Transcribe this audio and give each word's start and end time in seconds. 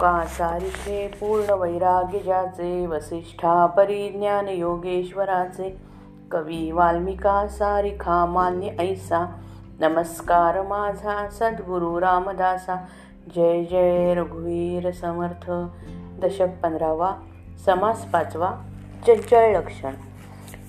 तुका 0.00 0.24
सारिखे 0.24 1.06
पूर्ण 1.08 1.54
वैराग्यजाचे 1.60 2.86
वसिष्ठा 2.86 3.66
परिज्ञान 3.66 4.48
योगेश्वराचे 4.48 5.68
कवी 6.32 6.70
वाल्मिका 6.72 7.46
सारिखा 7.46 8.24
मान्य 8.26 8.70
ऐसा। 8.80 9.20
नमस्कार 9.80 10.60
माझा 10.62 11.28
सद्गुरु 11.30 12.00
रामदासा। 12.00 12.76
जय 13.36 13.62
जय 13.64 14.14
रघुवीर 14.14 14.90
समर्थ। 14.90 15.50
दशक 16.24 16.58
पंधरावा 16.62 17.12
समास 17.66 18.04
पाचवा 18.04 18.52
चंचळ 19.06 19.56
लक्षण। 19.56 19.94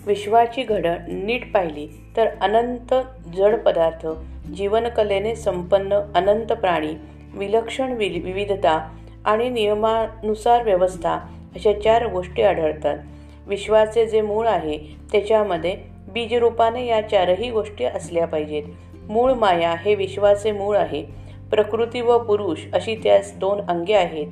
विश्वाची 0.08 0.64
घडण 0.64 1.26
नीट 1.26 1.52
पाहिली 1.54 1.88
तर 2.18 2.28
अनंत 2.42 2.94
जड 3.36 3.60
पदार्थ 3.66 4.08
जीवनकलेने 4.56 5.36
संपन्न 5.36 6.02
अनंत 6.16 6.52
प्राणी 6.52 6.96
विलक्षण 7.36 7.94
वि 7.94 8.10
विविधता 8.26 8.80
आणि 9.26 9.50
नियमानुसार 9.50 10.64
व्यवस्था 10.64 11.14
अशा 11.56 11.74
चार 11.74 12.08
गोष्टी 12.08 12.42
आढळतात. 12.42 12.98
विश्वाचे 13.48 14.08
जे 14.08 14.22
मूळ 14.22 14.48
आहे 14.48 14.78
त्याच्यामध्ये 15.12 15.78
बीजरूपाने 16.14 16.86
या 16.86 17.10
चारही 17.10 17.52
गोष्टी 17.52 17.86
असल्या 17.86 18.28
पाहिजेत. 18.28 18.64
मूळ 19.10 19.34
माया 19.34 19.72
हे 19.72 19.96
विश्वाचे 19.96 20.52
मूळ 20.52 20.78
आहे. 20.78 21.06
प्रकृती 21.50 22.02
व 22.02 22.18
पुरुष 22.18 22.60
अशी 22.74 22.96
त्यास 22.96 23.34
दोन 23.38 23.62
अंगे 23.68 23.94
आहेत. 23.94 24.28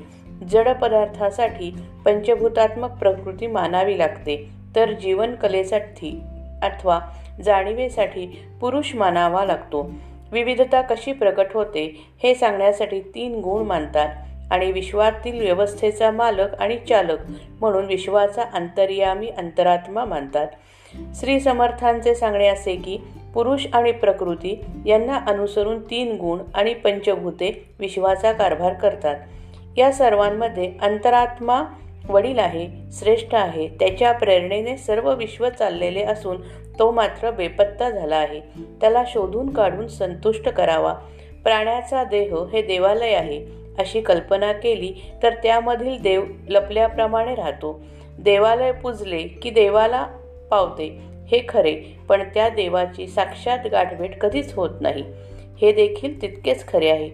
जड 0.49 0.69
पदार्थासाठी 0.69 1.73
पंचभूतात्मक 2.05 2.91
प्रकृती 2.91 3.47
मानावी 3.47 3.97
लागते. 3.97 4.49
तर 4.75 4.91
जीवनकलेसाठी 4.91 6.21
अथवा 6.61 6.99
जाणीवेसाठी 7.43 8.41
पुरुष 8.61 8.95
मानावा 8.95 9.45
लागतो. 9.45 9.91
विविधता 10.31 10.81
कशी 10.81 11.11
प्रकट 11.11 11.45
होते 11.53 12.05
हे 12.23 12.35
सांगण्यासाठी 12.35 12.99
तीन 12.99 13.39
गुण 13.39 13.63
मानतात. 13.63 14.07
आणि 14.51 14.71
विश्वातील 14.71 15.39
व्यवस्थेचा 15.39 16.11
मालक 16.11 16.61
आणि 16.61 16.77
चालक 16.89 17.17
म्हणून 17.59 17.85
विश्वाचा 17.85 18.43
अंतर्यामी 18.53 19.27
अंतरात्मा 19.27 20.05
मानतात. 20.05 20.47
श्री 21.15 21.39
समर्थांचे 21.39 22.15
सांगणे 22.15 22.47
असे 22.47 22.75
की 22.75 22.97
पुरुष 23.33 23.65
आणि 23.73 23.91
प्रकृती 23.91 24.65
यांना 24.85 25.19
अनुसरून 25.27 25.81
तीन 25.81 26.15
गुण 26.15 26.39
आणि 26.53 26.73
पंचभूते 26.73 27.65
विश्वाचा 27.79 28.31
कारभार 28.31 28.73
करतात. 28.73 29.15
या 29.77 29.91
सर्वांमध्ये 29.91 30.71
अंतरात्मा 30.81 31.63
वडील 32.09 32.39
आहे 32.39 32.67
श्रेष्ठ 32.91 33.35
आहे 33.35 33.67
त्याच्या 33.67 34.11
प्रेरणेने 34.11 34.77
सर्व 34.77 35.15
विश्व 35.15 35.49
चाललेले 35.49 36.03
असून 36.03 36.41
तो 36.79 36.91
मात्र 36.91 37.31
बेपत्ता 37.31 37.89
झाला 37.89 38.15
आहे. 38.15 38.39
त्याला 38.81 39.03
शोधून 39.07 39.49
काढून 39.49 39.87
संतुष्ट 39.87 40.49
करावा. 40.49 40.93
प्राण्याचा 41.43 42.03
देह 42.03 42.35
हे 42.53 42.61
देवालय 42.61 43.13
आहे. 43.13 43.45
अशी 43.79 44.01
कल्पना 44.01 44.51
केली 44.51 44.93
तर 45.23 45.33
त्यामधील 45.33 46.01
देव 46.01 46.23
लपल्याप्रमाणे 46.49 47.35
राहतो. 47.35 47.81
देवालय 48.19 48.71
पुजले 48.71 49.17
की 49.17 49.49
देवाला 49.49 50.07
पावते 50.51 51.01
हे 51.27 51.41
खरे 51.49 51.75
पण 52.09 52.23
त्या 52.33 52.49
देवाची 52.49 53.07
साक्षात 53.07 53.59
गाठभेट 53.71 54.19
कधीच 54.21 54.53
होत 54.53 54.69
नाही. 54.81 55.03
हे 55.61 55.71
देखील 55.71 56.21
तितकेच 56.21 56.67
खरे 56.67 56.89
आहे. 56.89 57.09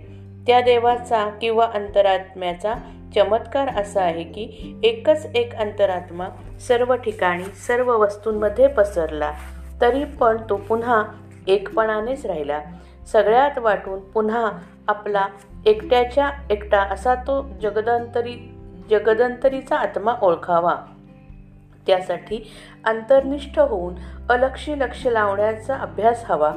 त्या 0.47 0.61
देवाचा 0.61 1.29
किंवा 1.41 1.65
अंतरात्म्याचा 1.73 2.73
चमत्कार 3.15 3.67
असा 3.67 4.01
आहे 4.01 4.23
की 4.23 4.75
एकच 4.83 5.25
एक 5.35 5.55
अंतरात्मा 5.55 6.27
सर्व 6.67 6.95
ठिकाणी 6.95 7.43
सर्व 7.43 7.91
वस्तूंमध्ये 7.97 8.67
पसरला 8.67 9.31
तरी 9.81 10.03
पण 10.03 10.37
तो 10.49 10.55
पुन्हा 10.57 11.03
एकपणानेच 11.47 12.25
राहिला. 12.25 12.61
सगळ्यात 13.11 13.57
वाटून 13.57 13.99
पुन्हा 13.99 14.51
आपला 14.87 15.27
एकट्याच्या 15.65 16.31
एकटा 16.49 16.79
असा 16.79 17.15
तो 17.15 17.49
जगदंतरी 17.61 18.55
जगदंतरीचा 18.89 19.75
आत्मा 19.75 20.13
ओळखावा. 20.21 20.75
त्यासाठी 21.87 22.51
अंतर्निष्ठ 22.83 23.59
होऊन 23.59 23.93
अलक्षी 24.29 24.79
लक्ष 24.79 25.07
लावण्याचा 25.07 25.75
अभ्यास 25.75 26.23
हवा. 26.25 26.53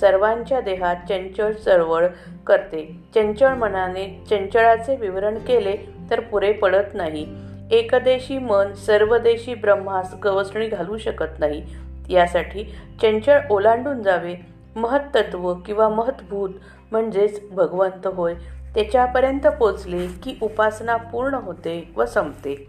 सर्वांच्या 0.00 0.60
देहात 0.60 0.96
चंचळ 1.08 1.52
चळवळ 1.52 2.06
करते. 2.46 2.96
चंचळ 3.14 3.54
मनाने 3.54 4.24
चंचळाचे 4.30 4.96
विवरण 4.96 5.38
केले 5.38 5.76
तर 6.10 6.20
पुरे 6.20 6.52
पडत 6.52 6.94
नाही. 6.94 7.26
एकदेशी 7.70 8.38
मन 8.38 8.72
सर्वदेशी 8.72 9.54
ब्रह्मास 9.54 10.14
गवसणी 10.24 10.66
घालू 10.66 10.98
शकत 10.98 11.38
नाही. 11.38 11.66
यासाठी 12.10 12.64
चंचळ 13.02 13.40
ओलांडून 13.50 14.02
जावे. 14.02 14.34
महत्त्व 14.76 15.54
किंवा 15.54 15.88
महत्भूत 15.88 16.50
म्हणजेच 16.90 17.50
भगवंत 17.50 18.06
होय. 18.06 18.34
त्याच्यापर्यंत 18.74 19.46
पोचले 19.46 20.06
की 20.06 20.38
उपासना 20.42 20.96
पूर्ण 20.96 21.34
होते 21.34 21.92
व 21.96 22.04
संपते. 22.04 22.66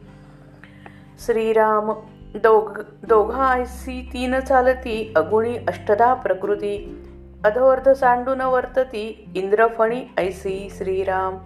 श्रीराम 1.25 1.91
दोघ 2.35 2.79
दोघांशी 3.03 4.09
तीन 4.13 4.39
चालती 4.39 5.13
अगुणी 5.15 5.57
अष्टदा 5.57 6.13
प्रकृती 6.13 7.03
अधोर्ध 7.45 7.89
सांडून 7.89 8.41
वर्तती 8.41 9.31
इंद्रफणी 9.35 10.01
ऐसी 10.17 10.67
श्रीराम. 10.77 11.37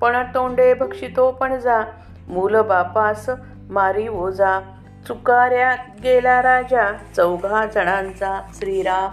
पण 0.00 0.16
तोंडे 0.34 0.74
भक्षितो 0.74 1.30
पण 1.30 1.58
जा 1.58 1.82
मूल 2.28 2.60
बापास 2.60 3.30
मारी 3.70 4.08
ओजा 4.08 4.60
चुकाऱ्या 5.08 5.74
गेला 6.02 6.42
राजा 6.42 6.92
चौघा 7.16 7.66
जणांचा 7.66 8.40
श्रीराम. 8.54 9.08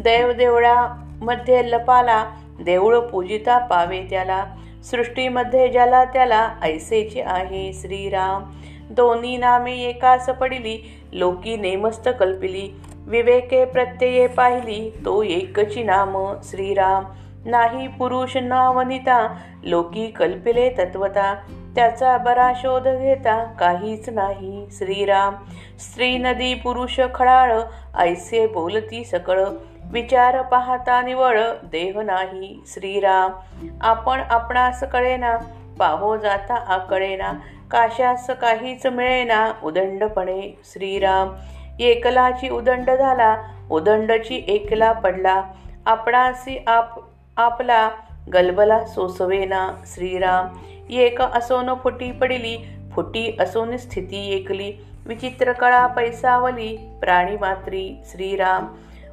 देवदेवळा 0.00 1.02
मध्ये 1.22 1.70
लपाला 1.70 2.24
देऊळ 2.64 2.98
पूजिता 2.98 3.58
पावे 3.58 4.02
त्याला 4.10 4.44
सृष्टीमध्ये 4.90 5.68
ज्याला 5.68 6.04
त्याला 6.04 6.50
ऐसेचे 6.62 7.22
आहे 7.22 7.72
श्रीराम. 7.72 8.42
दोन्ही 8.90 9.36
नामे 9.36 9.72
एकास 9.72 10.28
पडिली 10.28 11.00
लोकी 11.12 11.56
नेमस्त 11.56 12.08
कल्पिली. 12.20 12.80
विवेके 12.94 13.64
प्रत्यये 13.64 14.26
पाहिली 14.26 14.90
तो 15.04 15.22
एकची 15.22 15.82
नाम 15.82 16.34
श्रीराम. 16.42 17.04
नाही 17.44 17.88
पुरुष 17.88 18.36
ना 18.36 18.70
वनिता 18.70 19.34
लोकी 19.64 20.06
कल्पिले 20.06 20.70
तत्वता. 20.70 21.34
त्याचा 21.74 22.16
बरा 22.18 22.52
शोध 22.56 22.82
घेता 22.82 23.44
काहीच 23.44 24.08
नाही 24.08 24.66
श्रीराम. 24.70 25.34
स्त्री 25.78 26.18
नदी 26.18 26.54
पुरुष 26.54 27.00
खळाळ 27.14 27.60
ऐसे 27.98 28.46
बोलती 28.46 29.04
सकळ. 29.04 29.44
विचार 29.92 30.42
पाहता 30.42 31.02
निवळ 31.02 31.40
देह 31.62 32.00
नाही 32.00 32.62
श्रीराम. 32.66 33.32
आपण 33.80 34.20
आपणास 34.30 34.82
कळेना 34.82 35.36
पाहो 35.78 36.16
जाता 36.16 36.54
आकळेना 36.54 37.32
काशास 37.70 38.30
काहीच 38.30 38.86
मिळेना 38.86 39.52
उदंडपणे 39.64 40.58
श्रीराम. 40.64 41.34
एकलाची 41.80 42.48
उदंड 42.48 42.90
झाला 42.90 43.36
उदंडची 43.70 44.44
एकला 44.48 44.92
पडला. 44.92 45.42
आपणासी 45.86 46.64
आप 46.66 46.98
आपला 47.36 47.90
गलबला 48.34 48.84
सोसवेना 48.84 49.70
श्रीराम. 49.86 50.48
एक 50.90 51.22
असोन 51.22 51.74
फुटी 51.74 52.10
पडिली 52.12 52.58
फुटी 52.94 53.36
असोन 53.40 53.76
स्थिती 53.76 54.34
एकली. 54.34 54.72
विचित्र 55.06 55.52
कळा 55.52 55.86
पैसावली 55.86 56.76
प्राणी 57.00 57.36
मात्री 57.36 57.96
श्रीराम. 58.04 58.66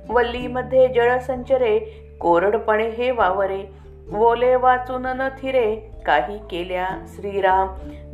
वल्लीमध्ये 0.09 0.88
जळसंचरे 0.88 1.78
कोरडपणे 2.19 2.90
हे 2.90 3.12
वावरे 3.12 3.64
वोले 4.08 4.56
वाचून 4.56 5.06
न 5.06 5.28
थिरे 5.41 5.75
काही 6.06 6.38
केल्या 6.52 6.88
श्रीराम. 7.08 7.68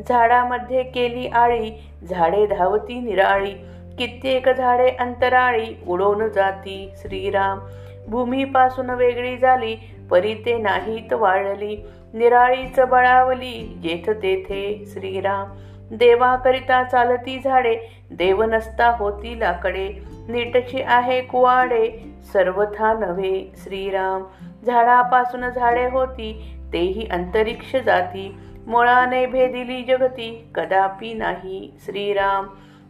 झाडामध्ये 0.09 0.83
केली 0.83 1.27
आळी 1.27 1.71
झाडे 2.09 2.45
धावती 2.45 2.99
निराळी 2.99 3.51
कित्येक 3.97 4.49
झाडे 4.49 4.89
अंतराळी 4.89 5.75
उडून 5.87 6.27
जाती 6.27 6.91
श्रीराम. 6.97 7.59
भूमीपासून 8.07 8.89
वेगळी 8.89 9.37
झाली 9.37 9.75
परी 10.11 10.33
ते 10.45 10.57
नाहीत 10.57 11.13
वाळली 11.13 11.75
निराळीच 12.13 12.79
बळावली 12.79 13.79
जेथ 13.83 14.09
तेथे 14.23 14.83
श्रीराम. 14.93 15.49
देवाकरिता 15.91 16.83
चालती 16.83 17.39
झाडे 17.43 17.77
देव 18.11 18.43
नसता 18.43 18.95
होती 18.97 19.39
लाकडे 19.39 19.89
नीटची 20.29 20.81
आहे 20.81 21.21
कुवाडे 21.21 22.13
सर्वथा 22.33 22.93
नव्हे 22.93 23.51
श्रीराम. 23.55 24.23
झाडापासून 24.65 25.49
झाडे 25.49 25.89
होती 25.89 26.55
तेही 26.73 27.07
अंतरिक्ष 27.11 27.75
जाती. 27.75 28.37
मुळाने 28.67 29.25
भेदिली 29.25 29.83
जगती 29.83 30.49
कदापि 30.55 31.13
नाही 31.13 31.73
श्रीराम. 31.85 32.47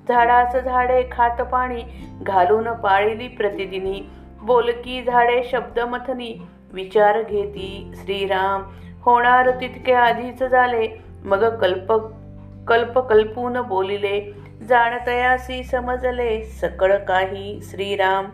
झाडास 0.10 0.56
झाडे 0.56 1.04
खात 1.12 1.42
पाणी 1.42 1.84
घालून 2.22 2.72
पाळिली 2.72 3.28
प्रतिदिनी. 3.28 4.10
बोलकी 4.42 5.04
झाडे 5.04 5.44
शब्दमथनी 5.44 6.48
विचार 6.74 7.22
घेती 7.22 7.92
श्रीराम. 7.96 8.64
होणार 9.02 9.50
तितके 9.50 9.94
आधीच 9.94 10.44
झाले 10.44 10.88
मग 11.24 11.58
कल्पक 11.60 12.02
कल्प 12.70 13.00
कल्पून 13.00 13.58
बोलिले 13.62 14.20
जाणतयासी 14.70 15.64
समजले 15.64 16.44
सकळ 16.44 16.98
काही 16.98 17.60
श्रीराम. 17.64 18.26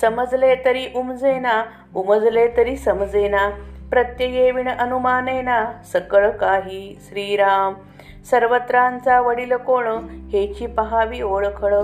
समजले 0.00 0.54
तरी 0.64 0.86
उमजेना 0.94 1.62
उमजले 1.94 2.46
तरी 2.56 2.76
समजेना 2.76 3.48
प्रत्ययेविण 3.90 4.68
अनुमानेना 4.68 5.64
सकळ 5.92 6.30
काही 6.30 6.96
श्रीराम. 7.08 7.74
सर्वत्रांचा 8.30 9.20
वडील 9.20 9.52
कोण 9.52 9.86
हेची 10.32 10.66
पहावी 10.66 11.20
ओळखळ 11.22 11.74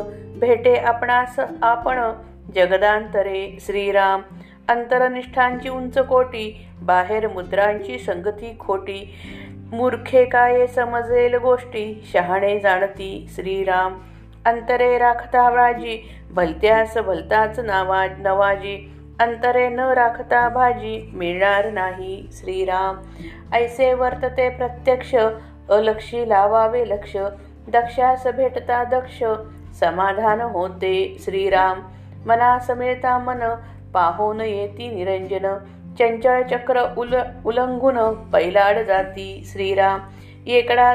भेटे 0.41 0.77
आपणास 0.77 1.41
आपण 1.63 2.13
जगदांतरे 2.55 3.57
श्रीराम. 3.61 4.23
अंतरनिष्ठांची 4.69 5.69
उंच 5.69 5.99
कोटी 5.99 6.67
बाहेर 6.83 7.29
मुद्रांची 7.29 7.99
संगती 7.99 8.57
खोटी 8.61 9.15
मूर्खे 9.73 10.25
काय 10.25 10.67
समजेल 10.67 11.35
गोष्टी? 11.35 12.11
शहाणे 12.13 12.59
जाणती 12.59 13.27
श्रीराम. 13.35 13.99
अंतरे 14.45 14.99
राखता 14.99 15.55
राजी 15.55 16.11
भलत्यास 16.31 16.99
भलताच 16.99 17.59
नावा 17.61 18.07
नवाजी. 18.19 18.93
अंतरे 19.21 19.69
न 19.69 19.81
राखता 19.81 20.49
भाजी 20.49 21.11
मिळणार 21.15 21.71
नाही 21.71 22.29
श्रीराम. 22.33 22.97
ऐसे 23.53 23.95
वर्तते 23.95 24.49
प्रत्यक्ष 24.49 25.15
अलक्षी 25.71 26.29
लावावे 26.29 26.89
लक्ष. 26.89 27.17
दक्षास 27.69 28.27
भेटता 28.27 28.85
दक्ष 28.85 29.25
समाधान 29.81 30.41
होते 30.41 31.17
श्रीराम. 31.21 31.81
मना 32.27 32.59
मिळता 32.75 33.19
मन 33.19 33.41
पाहून 33.95 34.41
येती 34.41 34.89
निरंजन. 34.89 35.47
चंचळ 35.99 36.43
चक्र 36.43 36.95
उल 36.99 37.15
उलंघून 37.47 38.15
पैलाड 38.31 38.79
जाती. 38.79 39.43
श्रीराम 39.45 40.01
एकदा 40.47 40.95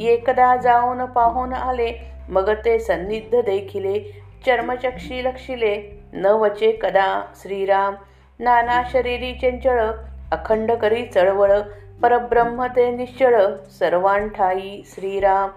एकदा 0.00 0.56
जाऊन 0.56 1.04
पाहून 1.04 1.52
आले. 1.52 1.92
मग 2.28 2.50
ते 2.64 2.78
सन्निध 2.78 3.34
देखिले. 3.34 3.98
चर्मचक्षी 4.46 5.24
लक्षिले. 5.24 6.02
न 6.12 6.26
वचे 6.26 6.78
कदा 6.82 7.32
श्रीराम? 7.36 7.94
नाना 8.40 8.82
शरीरी 8.92 9.32
चंचळ 9.32 9.80
अखंड 10.32 10.72
करी 10.72 11.06
चळवळ. 11.06 11.52
परब्रह्म 12.02 12.64
ते 12.64 12.90
निश्चळ 12.90 13.42
सर्वांठाई 13.78 14.82
श्रीराम. 14.86 15.48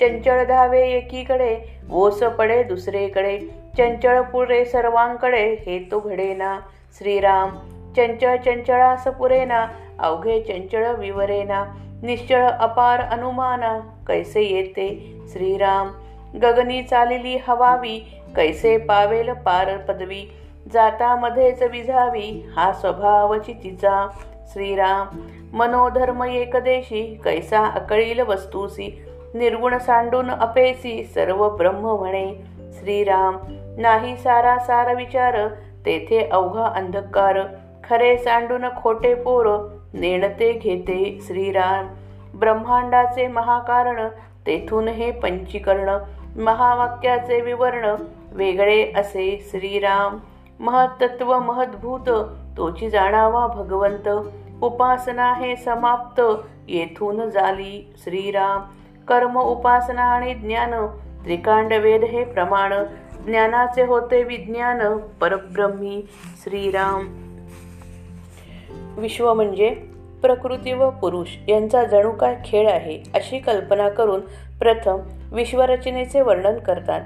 चंचळ 0.00 0.44
धावे 0.44 0.82
एकीकडे 0.82 1.80
ओस 1.92 2.22
पडे 2.22 2.62
दुसरेकडे. 2.62 3.38
चंचळ 3.78 4.20
पुरे 4.20 4.64
सर्वांकडे 4.64 5.54
हेतू 5.66 6.00
घडेना. 6.00 6.58
श्रीराम 6.98 7.48
चंचळ 7.96 8.36
चंचळास 8.36 9.04
पुरेना 9.04 9.66
अवघे 9.98 10.40
चंचळ 10.40 10.94
विवरेना 10.94 11.64
निश्चळ 12.02 12.48
अपार 12.48 13.00
अनुमाना 13.00 13.78
कैसे 14.06 14.42
येते 14.42 15.16
श्रीराम? 15.32 15.88
गगनी 16.42 16.82
चालिली 16.82 17.38
हवावी 17.48 17.98
कैसे 18.36 18.76
पावेल 18.78 19.32
पार 19.32 19.76
पदवी? 19.76 20.30
जाता 20.72 21.16
मध्येच 21.16 21.62
विझावी 21.62 22.46
हा 22.56 22.72
स्वभावची 22.72 23.52
तिचा 23.52 24.08
श्रीराम 24.52 25.06
मनोधर्म 25.52 26.22
एकदेशी 26.22 27.20
कैसा 27.24 27.64
अकळील 27.64 28.20
वस्तूसी 28.20 29.04
निर्गुण 29.34 29.78
सांडून 29.78 30.30
अपेसी 30.30 31.04
सर्व 31.04 31.48
ब्रह्म 31.48 31.86
म्हणे. 31.86 32.34
श्रीराम 32.72 33.36
नाही 33.78 34.16
सारा 34.16 34.58
सार 34.58 34.94
विचार 34.94 35.48
तेथे 35.86 36.28
अवघा 36.32 36.64
अंधकार. 36.64 37.38
खरे 37.90 38.18
सांडून 38.18 38.64
खोटे 38.82 39.14
पोर 39.14 39.68
नेणते 39.94 40.52
घेते 40.52 41.18
श्रीराम. 41.22 41.88
ब्रह्मांडाचे 42.38 43.26
महाकारण 43.26 44.08
तेथून 44.46 44.88
हे 44.88 45.10
पंचीकरण 45.10 45.98
महावाक्याचे 46.40 47.40
विवरण 47.40 47.94
वेगळे 48.32 48.92
असे 48.96 49.48
श्रीराम. 49.50 50.16
महत्त्व 50.60 51.38
महद्भूत 51.38 52.10
तोची 52.56 52.90
जाणावा 52.90 53.46
भगवंत. 53.46 54.08
उपासना 54.62 55.34
हे 55.34 55.56
समाप्त 55.56 56.22
येथून 56.68 57.30
झाली 57.30 57.94
श्रीराम. 58.04 58.62
कर्म 59.08 59.38
उपासना 59.38 60.02
आणि 60.02 60.34
ज्ञान 60.34 60.86
त्रिकांड 61.24 61.72
वेद 61.72 62.04
हे 62.04 62.24
प्रमाण. 62.24 62.72
ज्ञानाचे 63.26 63.84
होते 63.84 64.22
विज्ञान 64.22 64.96
परब्रह्मी 64.96 66.04
श्रीराम. 66.44 67.29
विश्व 68.98 69.34
म्हणजे 69.34 69.68
प्रकृती 70.22 70.72
व 70.72 70.90
पुरुष 70.90 71.28
यांचा 71.48 71.84
जणू 71.84 72.10
काय 72.10 72.36
खेळ 72.44 72.68
आहे 72.68 72.98
अशी 73.14 73.38
कल्पना 73.38 73.88
करून 73.88 74.20
प्रथम 74.60 74.98
विश्वरचनेचे 75.32 76.20
वर्णन 76.20 76.58
करतात. 76.58 77.00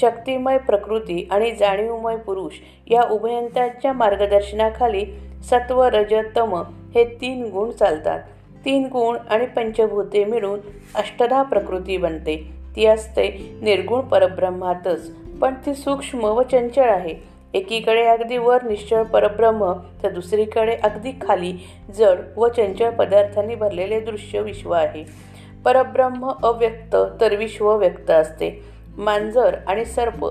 शक्तिमय 0.00 0.58
प्रकृती 0.58 1.28
आणि 1.30 1.52
जाणीवमय 1.52 2.16
पुरुष 2.16 2.52
या 2.86 3.02
उभयंतांच्या 3.10 3.92
मार्गदर्शनाखाली 3.92 5.04
सत्व 5.50 5.82
रज 5.82 6.14
तम 6.36 6.54
हे 6.94 7.04
तीन 7.04 7.44
गुण 7.44 7.70
चालतात. 7.70 8.20
तीन 8.64 8.88
गुण 8.92 9.16
आणि 9.30 9.46
पंचभूते 9.46 10.24
मिळून 10.24 10.60
अष्टधा 10.94 11.42
प्रकृती 11.42 11.96
बनते. 11.96 12.52
ती 12.76 12.86
असते 12.86 13.58
निर्गुण 13.62 14.00
परब्रह्मातच 14.00 15.10
पण 15.40 15.54
ती 15.66 15.74
सूक्ष्म 15.74 16.24
व 16.24 16.42
चंचल 16.42 16.82
आहे. 16.82 17.33
एकीकडे 17.54 18.04
अगदी 18.06 18.38
वर 18.38 18.62
निश्चळ 18.62 19.02
परब्रह्म 19.02 19.72
तर 20.02 20.10
दुसरीकडे 20.10 20.76
अगदी 20.82 21.12
खाली 21.22 21.52
जड 21.94 22.20
व 22.36 22.48
चंचल 22.48 22.90
पदार्थांनी 22.90 23.54
भरलेले 23.54 24.00
दृश्य 24.00 24.40
विश्व 24.40 24.72
आहे. 24.72 25.04
परब्रह्म 25.64 26.30
अव्यक्त 26.42 26.96
तर 27.20 27.34
विश्व 27.36 27.70
व्यक्त 27.76 28.10
असते. 28.10 28.50
मांजर 28.96 29.56
आणि 29.66 29.84
सर्प 29.84 30.26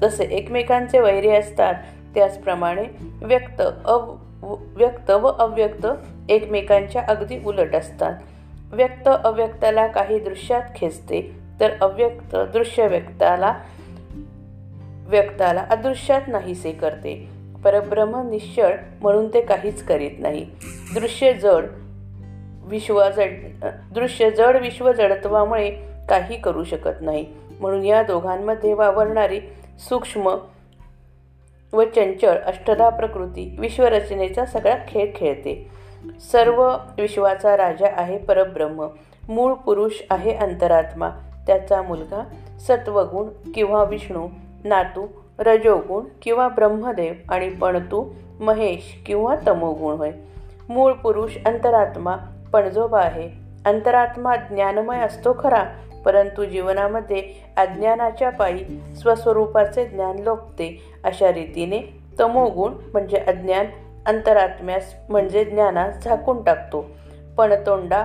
जसे 0.00 0.24
एकमेकांचे 0.24 1.00
वैरी 1.00 1.30
असतात 1.30 1.74
त्याचप्रमाणे 2.14 2.84
व्यक्त 3.22 3.62
अव 3.84 4.14
व्यक्त 4.76 5.10
व 5.10 5.26
अव्यक्त 5.26 5.86
एकमेकांच्या 6.28 7.02
अगदी 7.08 7.38
उलट 7.46 7.74
असतात. 7.74 8.14
व्यक्त 8.72 9.08
अव्यक्ताला 9.24 9.86
काही 9.86 10.18
दृश्यात 10.18 10.62
खेचते 10.76 11.20
तर 11.60 11.70
अव्यक्त 11.80 12.36
दृश्य 12.52 12.86
व्यक्ताला 12.86 13.54
व्यक्ताला 15.10 15.66
अदृश्यात 15.70 16.20
नाहीसे 16.26 16.72
करते. 16.72 17.28
परब्रह्म 17.64 18.30
निश्चळ 18.30 18.76
म्हणून 19.00 19.34
ते 19.34 19.40
काहीच 19.40 19.84
करीत 19.84 20.10
नाही. 20.18 20.46
दृश्य 20.94 21.32
जड 21.32 21.64
विश्व 22.62 23.10
जड 23.16 23.30
दृश्य 23.94 24.30
जड 24.30 24.56
विश्व 24.56 24.92
जडत्वामुळे 24.92 25.70
काही 26.08 26.40
करू 26.40 26.64
शकत 26.64 27.00
नाही. 27.00 27.26
म्हणून 27.60 27.84
या 27.84 28.02
दोघांमध्ये 28.02 28.74
वावरणारी 28.74 29.40
सूक्ष्म 29.78 30.36
व 31.72 31.82
चंचळ 31.82 32.38
अष्टधा 32.38 32.88
प्रकृती 32.88 33.56
विश्वरचनेचा 33.58 34.44
सगळा 34.44 34.76
खेळ 34.88 35.10
खेळते. 35.16 35.70
सर्व 36.32 36.68
विश्वाचा 36.98 37.56
राजा 37.56 37.86
आहे 37.96 38.18
परब्रह्म. 38.18 38.86
मूळ 39.28 39.52
पुरुष 39.54 39.92
आहे 40.10 40.34
अंतरात्मा. 40.34 41.10
त्याचा 41.46 41.82
मुलगा 41.82 42.24
सत्वगुण 42.60 43.52
किंवा 43.54 43.84
विष्णू. 43.84 44.28
नातू 44.64 45.06
रजोगुण 45.38 46.04
किंवा 46.22 46.48
ब्रह्मदेव 46.48 47.12
आणि 47.28 47.48
पणतू 47.48 48.04
महेश 48.40 49.02
किंवा 49.06 49.36
तमोगुण 49.48 49.94
होय. 49.94 50.10
मूळ 50.68 50.92
पुरुष 50.92 51.36
अंतरात्मा 51.46 52.16
पणजोबा 52.52 53.00
आहे. 53.00 53.30
अंतरात्मा 53.66 54.36
ज्ञानमय 54.36 54.98
असतो 54.98 55.36
खरा 55.38 55.64
परंतु 56.04 56.44
जीवनामध्ये 56.44 57.22
अज्ञानाच्या 57.56 58.30
पायी 58.30 58.64
स्वस्वरूपाचे 58.96 59.86
ज्ञान 59.86 60.18
लोपते. 60.18 60.82
अशा 61.04 61.32
रीतीने 61.32 62.02
तमोगुण 62.20 62.72
म्हणजे 62.92 63.16
अज्ञान 63.16 63.66
अंतरात्म्यास 64.06 64.94
म्हणजे 65.08 65.44
ज्ञानास 65.44 66.04
झाकून 66.04 66.42
टाकतो. 66.42 66.84
पणतोंडा 67.38 68.04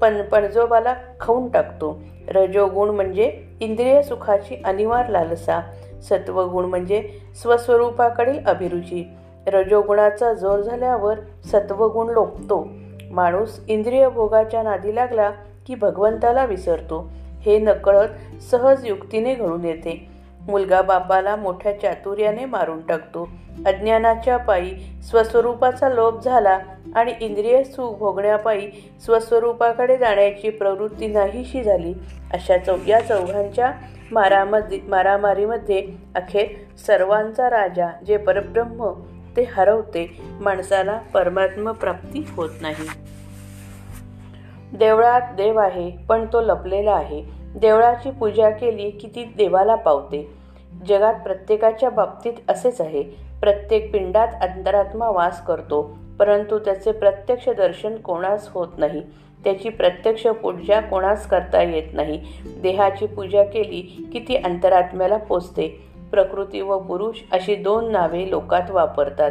पण 0.00 0.22
पणजोबाला 0.22 0.94
खाऊन 1.20 1.48
टाकतो. 1.48 2.00
रजोगुण 2.28 2.88
म्हणजे 2.88 3.42
इंद्रिय 3.60 4.02
सुखाची 4.02 4.62
अनिवार्य 4.64 5.12
लालसा. 5.12 5.60
सत्वगुण 6.02 6.64
म्हणजे 6.64 7.08
स्वस्वरूपाकडील 7.42 8.46
अभिरुची. 8.46 9.08
रजोगुणाचा 9.46 10.32
जोर 10.32 10.60
झाल्यावर 10.60 11.14
सत्वगुण 11.44 12.08
लोपतो. 12.08 12.68
माणूस 13.10 13.60
इंद्रिय 13.68 14.08
भोगाच्या 14.08 14.62
नादी 14.62 14.94
लागला 14.94 15.30
की 15.66 15.74
भगवंताला 15.74 16.44
विसरतो. 16.44 17.10
हे 17.40 17.58
नकळत 17.58 18.42
सहज 18.42 18.86
युक्तीने 18.86 19.34
घडून 19.34 19.64
येते. 19.64 20.08
मुलगा 20.48 20.82
बापाला 20.82 21.36
मोठ्या 21.36 21.80
चातुर्याने 21.80 22.44
मारून 22.44 22.86
टाकतो. 22.86 23.28
अज्ञानाच्या 23.66 24.36
पायी 24.36 25.02
स्वस्वरूपाचा 25.02 25.88
लोप 25.88 26.24
झाला 26.24 26.58
आणि 26.94 27.12
इंद्रिय 27.20 27.64
सुख 27.64 27.98
भोगण्यापायी 27.98 28.70
स्वस्वरूपाकडे 29.04 29.96
जाण्याची 29.96 30.50
प्रवृत्ती 30.50 31.06
नाहीशी 31.06 31.62
झाली. 31.62 31.94
अशा 32.32 32.58
चौ 32.58 32.76
या 32.86 33.00
चौघांच्या 33.00 33.72
मारामध्ये 34.12 34.80
मारामारीमध्ये 34.88 35.88
अखेर 36.14 36.76
सर्वांचा 36.86 37.50
राजा 37.50 37.88
जे 38.06 38.16
परब्रह्म 38.16 38.92
ते 39.36 39.42
हरवते 39.56 40.20
माणसाला 40.40 40.98
परमात्म 41.14 41.72
प्राप्ती 41.72 42.26
होत 42.36 42.50
नाही. 42.60 42.88
देवळात 44.78 45.20
देव 45.36 45.58
आहे 45.58 45.90
पण 46.08 46.26
तो 46.32 46.40
लपलेला 46.40 46.92
आहे. 46.92 47.24
देवळाची 47.56 48.10
पूजा 48.10 48.50
केली 48.50 48.90
की 48.90 49.08
ती 49.08 49.24
देवाला 49.24 49.74
पावते. 49.74 50.34
जगात 50.88 51.14
प्रत्येकाच्या 51.14 51.90
बाबतीत 51.90 52.32
असेच 52.48 52.80
आहे. 52.80 53.02
प्रत्येक 53.40 53.92
पिंडात 53.92 54.28
अंतरात्मा 54.40 55.08
वास 55.08 55.46
करतो. 55.46 55.96
परंतु 56.18 56.58
त्याचे 56.58 56.92
प्रत्यक्ष 56.92 57.48
दर्शन 57.48 57.96
कोणास 57.96 58.48
होत 58.48 58.68
नाही? 58.78 59.02
त्याची 59.44 59.68
प्रत्यक्ष 59.68 60.26
पूजा 60.26 60.80
कोणास 60.80 61.26
करता 61.26 61.62
येत 61.62 61.94
नाही? 61.94 62.20
देहाची 62.62 63.06
पूजा 63.06 63.42
केली 63.44 64.08
की 64.12 64.18
ती 64.18 64.36
अंतरात्म्याला 64.36 65.16
पोचते. 65.16 65.68
प्रकृती 66.10 66.60
व 66.60 66.78
पुरुष 66.78 67.16
अशी 67.32 67.54
दोन 67.54 67.90
नावे 67.90 68.30
लोकात 68.30 68.70
वापरतात 68.70 69.30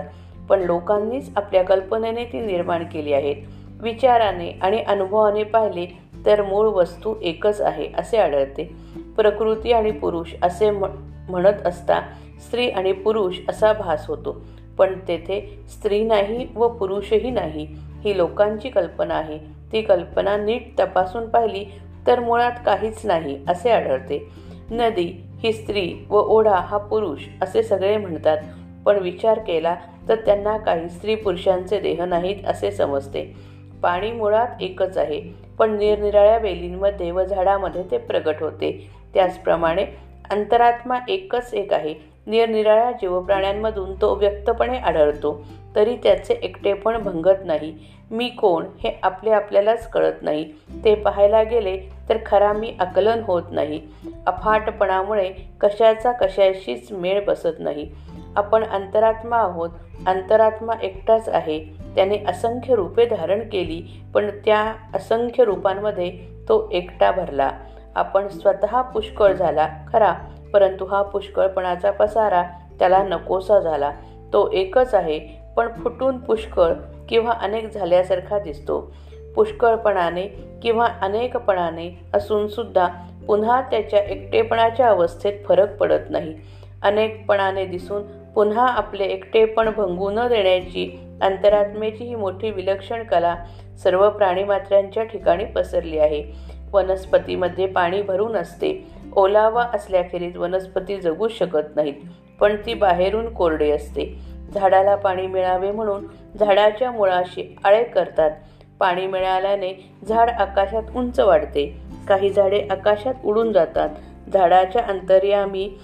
पण 0.49 0.59
लोकांनीच 0.59 1.31
आपल्या 1.35 1.63
कल्पनेने 1.63 2.23
ती 2.23 2.41
निर्माण 2.41 2.83
केली 2.83 3.13
आहेत. 3.13 3.35
विचाराने 3.81 4.59
आणि 4.61 4.81
अनुभवाने 4.81 5.43
पाहिले 5.43 5.85
तर 6.25 6.41
मूळ 6.41 6.67
वस्तू 6.67 7.15
एकच 7.21 7.61
आहे 7.61 7.87
असे 7.97 8.17
आढळते. 8.17 8.75
प्रकृती 9.15 9.71
आणि 9.71 9.91
पुरुष 9.91 10.33
असे 10.41 10.71
म्हणत 10.71 11.67
असता 11.67 12.01
स्त्री 12.47 12.69
आणि 12.69 12.91
पुरुष 12.91 13.39
असा 13.49 13.73
भास 13.73 14.07
होतो. 14.07 14.41
पण 14.77 14.99
तेथे 15.07 15.59
स्त्री 15.69 16.03
नाही 16.03 16.47
व 16.55 16.67
पुरुषही 16.67 17.29
नाही. 17.29 17.67
ही 18.03 18.17
लोकांची 18.17 18.69
कल्पना 18.69 19.15
आहे. 19.15 19.37
ती 19.71 19.81
कल्पना 19.81 20.37
नीट 20.37 20.79
तपासून 20.79 21.29
पाहिली 21.29 21.65
तर 22.07 22.19
मुळात 22.19 22.51
काहीच 22.65 23.05
नाही 23.05 23.37
असे 23.47 23.71
आढळते. 23.71 24.27
नदी 24.71 25.23
ही 25.43 25.53
स्त्री 25.53 25.93
व 26.09 26.19
ओढा 26.19 26.55
हा 26.55 26.77
पुरुष 26.77 27.21
असे 27.41 27.63
सगळे 27.63 27.97
म्हणतात. 27.97 28.37
पण 28.85 28.97
विचार 28.97 29.39
केला 29.39 29.75
तर 30.09 30.15
त्यांना 30.15 30.57
काही 30.57 30.89
स्त्री 30.89 31.15
पुरुषांचे 31.15 31.79
देह 31.79 32.03
नाहीत 32.05 32.45
असे 32.45 32.71
समजते. 32.71 33.35
पाणी 33.83 34.11
मुळात 34.11 34.61
एकच 34.61 34.97
आहे 34.97 35.21
पण 35.59 35.77
निरनिराळ्या 35.77 36.37
वेलींमध्ये 36.37 37.11
व 37.11 37.23
झाडामध्ये 37.23 37.83
ते 37.91 37.97
प्रगट 37.97 38.35
होते. 38.41 38.89
त्याचप्रमाणे 39.13 39.85
अंतरात्मा 40.31 40.99
एकच 41.07 41.53
एक 41.53 41.73
आहे. 41.73 42.12
निरनिराळ्या 42.27 42.91
जीवप्राण्यांमधून 42.91 44.01
तो 44.01 44.15
व्यक्तपणे 44.15 44.77
आढळतो 44.77 45.43
तरी 45.75 45.95
त्याचे 45.95 46.33
एकटेपण 46.33 46.97
भंगत 46.97 47.45
नाही. 47.45 47.77
मी 48.11 48.29
कोण 48.29 48.65
हे 48.83 48.99
आपले 49.03 49.29
आपल्यालाच 49.29 49.89
कळत 49.89 50.13
नाही. 50.21 50.53
ते 50.85 50.95
पाहायला 50.95 51.43
गेले 51.43 51.77
तर 52.09 52.17
खरा 52.25 52.53
मी 52.53 52.75
आकलन 52.79 53.23
होत 53.23 53.43
नाही. 53.51 53.81
अफाटपणामुळे 54.27 55.33
कशाचा 55.61 56.11
कशाशीच 56.11 56.91
मेळ 56.91 57.25
बसत 57.25 57.59
नाही. 57.59 57.91
आपण 58.35 58.63
अंतरात्मा 58.63 59.37
आहोत. 59.37 59.69
अंतरात्मा 60.07 60.73
एकटाच 60.81 61.29
आहे. 61.29 61.65
त्याने 61.95 62.17
असंख्य 62.27 62.75
रूपे 62.75 63.05
धारण 63.05 63.39
केली 63.39 64.01
पण 64.13 64.29
त्या 64.45 64.73
असंख्य 64.95 65.43
रूपांमध्ये 65.43 66.09
तो 66.49 66.69
एकटा 66.71 67.11
भरला. 67.11 67.51
आपण 67.95 68.27
स्वतः 68.27 68.81
पुष्कळ 68.81 69.33
झाला. 69.33 69.69
खरा 69.93 70.13
परंतु 70.53 70.85
हा 70.85 71.01
पुष्कळपणाचा 71.01 71.91
पसारा 71.91 72.43
त्याला 72.79 73.03
नकोसा 73.03 73.59
झाला. 73.59 73.91
तो 74.33 74.49
एकच 74.53 74.93
आहे 74.93 75.19
पण 75.57 75.67
फुटून 75.83 76.17
पुष्कळ 76.17 76.73
किंवा 77.09 77.31
अनेक 77.31 77.73
झाल्यासारखा 77.73 78.39
दिसतो. 78.39 78.93
पुष्कळपणाने 79.35 80.27
किंवा 80.61 80.87
अनेकपणाने 81.01 81.99
असून 82.13 82.47
सुद्धा 82.47 82.87
पुन्हा 83.27 83.61
त्याच्या 83.61 83.99
एकटेपणाच्या 83.99 84.87
अवस्थेत 84.87 85.33
फरक 85.45 85.77
पडत 85.77 86.09
नाही. 86.09 86.35
अनेकपणाने 86.81 87.65
दिसून 87.65 88.03
पुन्हा 88.35 88.67
आपले 88.67 89.03
एकटेपण 89.03 89.69
भंगू 89.77 90.09
न 90.09 90.27
देण्याची 90.27 90.99
अंतरात्मेची 91.21 92.03
ही 92.03 92.15
मोठी 92.15 92.51
विलक्षण 92.51 93.03
कला 93.03 93.35
सर्व 93.83 94.09
प्राणीमात्रांच्या 94.09 95.03
ठिकाणी 95.03 95.45
पसरली 95.45 95.99
आहे. 95.99 96.23
वनस्पतीमध्ये 96.71 97.67
पाणी 97.67 98.01
भरून 98.01 98.35
असते. 98.35 98.87
ओलावा 99.15 99.65
असल्याखेरीज 99.73 100.37
वनस्पती 100.37 100.97
जगू 100.97 101.27
शकत 101.27 101.75
नाहीत 101.75 101.93
पण 102.39 102.55
ती 102.65 102.73
बाहेरून 102.73 103.33
कोरडी 103.33 103.71
असते. 103.71 104.05
झाडाला 104.53 104.95
पाणी 104.95 105.27
मिळावे 105.27 105.71
म्हणून 105.71 106.05
झाडाच्या 106.39 106.91
मुळाशी 106.91 107.55
आळे 107.63 107.83
करतात. 107.83 108.31
पाणी 108.79 109.07
मिळाल्याने 109.07 109.89
झाड 110.09 110.29
आकाशात 110.29 110.83
उंच 110.95 111.19
वाढते. 111.19 111.81
काही 112.07 112.29
झाडे 112.29 112.67
आकाशात 112.71 113.13
उडून 113.25 113.53
जातात. 113.53 113.89
झाडाच्या 114.33 114.83
अंतर्यामी 114.87 115.77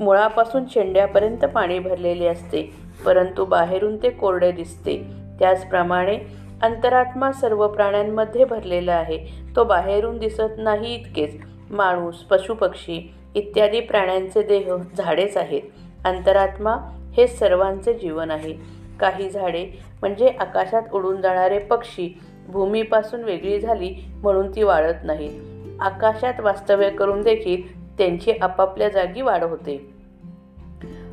मुळापासून 0.00 0.64
शेंड्यापर्यंत 0.70 1.44
पाणी 1.44 1.78
भरलेले 1.78 2.26
असते 2.26 2.62
परंतु 3.04 3.44
बाहेरून 3.44 3.96
ते 4.02 4.10
कोरडे 4.10 4.52
दिसते. 4.52 5.02
त्याचप्रमाणे 5.38 6.18
अंतरात्मा 6.62 7.32
सर्व 7.32 7.68
प्राण्यांमध्ये 7.68 8.44
भरलेला 8.44 8.92
आहे. 8.92 9.18
तो 9.56 9.64
बाहेरून 9.64 10.18
दिसत 10.18 10.58
नाही 10.58 10.94
इतकेच. 10.94 11.40
माणूस 11.70 12.16
पशुपक्षी 12.16 13.14
इत्यादी 13.34 13.80
प्राण्यांचे 13.80 14.42
देह 14.42 14.74
झाडेच 14.98 15.36
आहेत. 15.36 15.62
अंतरात्मा 16.04 16.76
हे 17.16 17.26
सर्वांचे 17.26 17.94
जीवन 17.94 18.30
आहे. 18.30 18.54
काही 19.00 19.30
झाडे 19.30 19.66
म्हणजे 20.00 20.28
आकाशात 20.28 20.82
उडून 20.92 21.20
जाणारे 21.20 21.58
पक्षी 21.58 22.20
भूमीपासून 22.48 23.24
वेगळी 23.24 23.60
झाली 23.60 24.12
म्हणून 24.16 24.54
ती 24.54 24.62
वाढत 24.62 25.04
नाहीत. 25.04 25.40
आकाशात 25.80 26.40
वास्तव्य 26.40 26.90
करून 26.90 27.22
देखील 27.22 27.80
त्यांची 27.98 28.32
आपापल्या 28.32 28.88
जागी 28.88 29.20
वाढ 29.20 29.42
होते. 29.42 29.90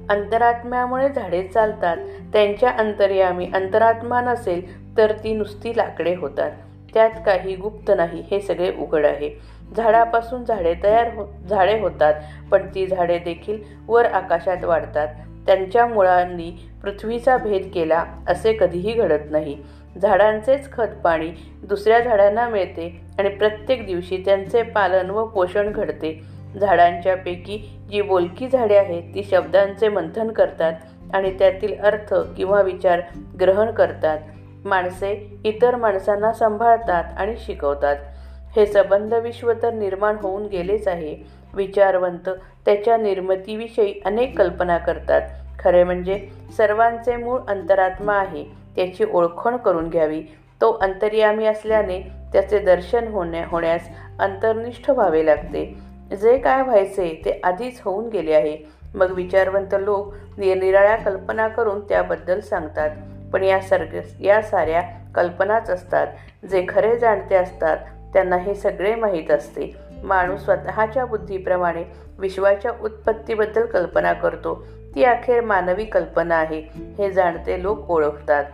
अंतरात्म्यामुळे 0.10 1.10
झाडे 1.10 1.44
चालतात. 1.44 1.98
त्यांच्या 2.34 2.70
अंतर्यामी 2.70 3.50
अंतरात्मा 3.54 4.22
नसेल 4.22 4.98
तर 4.98 5.12
ती 5.12 5.34
नुसती 5.34 5.78
लाकडे 5.78 6.16
होतात. 6.16 6.52
त्यात 6.94 7.10
काही 7.26 7.56
गुप्त 7.56 7.92
नाही. 7.98 8.24
हे 8.32 8.42
सगळे 8.42 8.74
उघड 8.80 9.06
आहे. 9.06 9.57
झाडापासून 9.76 10.44
झाडे 10.46 10.74
तयार 10.84 11.14
हो 11.16 11.26
झाडे 11.50 11.80
होतात 11.80 12.14
पण 12.52 12.68
ती 12.76 12.86
झाडे 12.88 13.18
देखील 13.20 13.62
वर 13.88 14.06
आकाशात 14.06 14.64
वाढतात. 14.64 15.08
त्यांच्या 15.46 15.86
मुळांनी 15.88 16.52
पृथ्वीचा 16.84 17.38
भेद 17.38 17.70
केला 17.74 18.04
असे 18.28 18.54
कधीही 18.54 18.94
घडत 18.94 19.32
नाही. 19.32 19.58
झाडांचेच 20.02 20.72
खत 20.72 20.96
पाणी 21.04 21.32
दुसऱ्या 21.64 22.00
झाडांना 22.00 22.48
मिळते 22.50 22.90
आणि 23.20 23.30
प्रत्येक 23.30 23.86
दिवशी 23.86 24.18
त्यांचे 24.26 24.62
पालन 24.64 25.10
व 25.10 25.26
पोषण 25.26 25.72
घडते. 25.72 26.20
झाडांच्यापैकी 26.60 27.58
जी 27.92 28.02
बोलकी 28.02 28.48
झाडे 28.48 28.76
आहेत 28.78 29.14
ती 29.16 29.24
शब्दांचे 29.24 29.90
मंथन 29.90 30.32
करतात 30.32 30.74
आणि 31.14 31.32
त्यातील 31.40 31.80
अर्थ 31.80 32.14
किंवा 32.38 32.62
विचार 32.62 33.02
ग्रहण 33.40 33.72
करतात. 33.72 34.18
माणसे 34.66 35.40
इतर 35.46 35.76
माणसांना 35.76 36.32
सांभाळतात 36.34 37.18
आणि 37.18 37.36
शिकवतात. 37.38 37.96
हे 38.58 38.66
सबंध 38.66 39.14
विश्व 39.14 39.54
तर 39.54 39.74
निर्माण 39.74 40.16
होऊन 40.22 40.46
गेलेच 40.46 40.88
आहे. 40.88 41.16
विचारवंत 41.54 42.30
त्याच्या 42.66 42.98
निर्मितीविषयी 42.98 44.02
अनेक 44.06 44.38
कल्पना 44.38 44.78
करतात. 44.78 45.22
खरे 45.60 45.84
म्हणजे 45.84 46.28
सर्वांचे 46.58 47.16
मूळ 47.16 47.40
अंतरात्मा 47.48 48.14
आहे 48.14 48.44
त्याची 48.76 49.06
ओळखण 49.14 49.58
करून 49.58 49.90
घ्यावी. 49.90 50.22
तो 50.62 50.72
अंतर्यामी 50.72 51.46
असल्याने 51.46 52.00
त्याचे 52.34 52.60
दर्शन 52.60 53.08
होण्या 53.08 53.46
होण्यास 53.48 53.82
अंतर्निष्ठ 54.20 54.90
व्हावे 54.90 55.26
लागते. 55.26 55.66
जे 56.22 56.38
काय 56.38 56.62
व्हायचे 56.62 57.22
ते 57.26 57.42
आधीच 57.44 57.82
होऊन 57.86 58.10
गेले 58.10 58.34
आहे. 58.34 58.58
मग 58.96 59.12
विचारवंत 59.12 59.76
लोक 59.80 60.14
निरनिराळ्या 60.38 60.96
कल्पना 60.96 61.48
करून 61.48 61.80
त्याबद्दल 61.80 62.40
सांगतात. 62.40 62.90
पण 63.34 63.44
या 63.44 63.60
सर्ग 63.62 63.98
या 64.22 64.42
साऱ्या 64.42 64.82
कल्पनाच 65.16 65.70
असतात 65.70 66.08
जे 66.52 66.66
खरे 66.70 66.98
जाणते 66.98 67.36
असतात. 67.36 67.78
त्यांना 68.14 68.38
हे 68.38 68.56
सगळे 68.56 68.96
माहीत 68.96 69.32
असते. 69.32 69.76
माणूस 70.04 70.44
स्वतःच्या 70.44 71.06
बुद्धीप्रमाणे 71.06 71.84
विश्वाच्या 72.20 72.72
उत्पत्तीबद्दल 72.82 73.66
कल्पना 73.66 74.14
करतो. 74.14 74.64
ती 74.96 75.04
अखेर 75.04 75.42
मानवी 75.42 75.86
कल्पना 75.86 76.36
आहे 76.36 76.64
हे 76.98 77.12
जाणते 77.12 77.64
लोक 77.64 77.92
ओळखतात. 77.92 78.46